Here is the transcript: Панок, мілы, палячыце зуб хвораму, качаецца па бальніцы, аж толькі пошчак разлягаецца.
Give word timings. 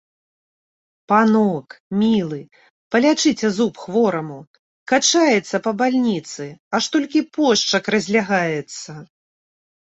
Панок, 1.11 1.75
мілы, 2.03 2.39
палячыце 2.95 3.47
зуб 3.57 3.73
хвораму, 3.81 4.39
качаецца 4.93 5.55
па 5.69 5.75
бальніцы, 5.83 6.49
аж 6.79 6.83
толькі 6.97 7.25
пошчак 7.37 7.83
разлягаецца. 7.99 8.91